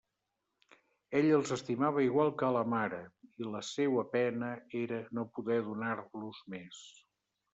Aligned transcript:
Ell 1.19 1.27
els 1.39 1.51
estimava 1.55 2.05
igual 2.05 2.31
que 2.39 2.47
a 2.47 2.49
la 2.55 2.63
mare, 2.71 3.01
i 3.43 3.47
la 3.55 3.61
seua 3.69 4.07
pena 4.15 4.49
era 4.81 5.01
no 5.19 5.27
poder 5.37 5.61
donar-los 5.71 6.43
més. 6.55 6.83